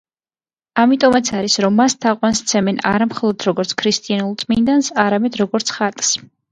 ამიტომ 0.83 1.17
არის, 1.19 1.57
რომ 1.65 1.77
მას 1.81 1.97
თაყვანს 2.07 2.41
სცემენ 2.47 2.81
არა 2.95 3.09
როგორც 3.13 3.45
მხოლოდ 3.47 3.79
ქრისტიანულ 3.83 4.37
წმინდანს, 4.45 4.95
არამედ, 5.07 5.43
როგორც 5.47 5.81
ხატს. 5.81 6.17